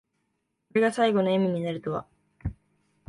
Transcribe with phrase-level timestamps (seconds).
[0.69, 2.07] これが最期の笑みになるとは。